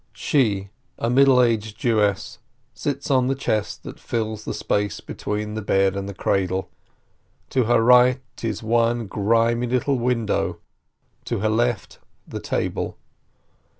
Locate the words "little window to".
9.67-11.41